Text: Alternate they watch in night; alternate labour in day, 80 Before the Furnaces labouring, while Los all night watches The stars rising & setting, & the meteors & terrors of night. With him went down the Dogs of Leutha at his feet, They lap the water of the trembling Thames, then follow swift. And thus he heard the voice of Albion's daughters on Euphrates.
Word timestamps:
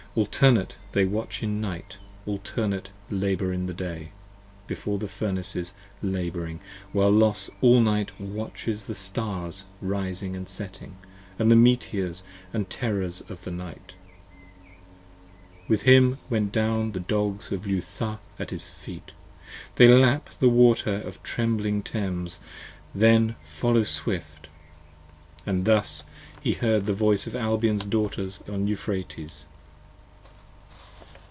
Alternate 0.13 0.75
they 0.91 1.05
watch 1.05 1.41
in 1.41 1.61
night; 1.61 1.95
alternate 2.25 2.89
labour 3.09 3.53
in 3.53 3.65
day, 3.65 3.95
80 3.95 4.11
Before 4.67 4.97
the 4.99 5.07
Furnaces 5.07 5.73
labouring, 6.03 6.59
while 6.91 7.09
Los 7.11 7.49
all 7.61 7.79
night 7.79 8.11
watches 8.19 8.87
The 8.87 8.93
stars 8.95 9.63
rising 9.81 10.45
& 10.47 10.47
setting, 10.47 10.97
& 11.17 11.37
the 11.37 11.45
meteors 11.55 12.23
& 12.45 12.67
terrors 12.69 13.21
of 13.29 13.47
night. 13.47 13.93
With 15.69 15.83
him 15.83 16.17
went 16.29 16.51
down 16.51 16.91
the 16.91 16.99
Dogs 16.99 17.53
of 17.53 17.65
Leutha 17.65 18.19
at 18.37 18.49
his 18.51 18.67
feet, 18.67 19.11
They 19.75 19.87
lap 19.87 20.29
the 20.41 20.49
water 20.49 20.95
of 21.03 21.13
the 21.21 21.27
trembling 21.29 21.83
Thames, 21.83 22.41
then 22.93 23.35
follow 23.43 23.83
swift. 23.83 24.47
And 25.45 25.63
thus 25.63 26.03
he 26.41 26.51
heard 26.51 26.85
the 26.85 26.91
voice 26.93 27.27
of 27.27 27.33
Albion's 27.33 27.85
daughters 27.85 28.41
on 28.49 28.67
Euphrates. 28.67 29.47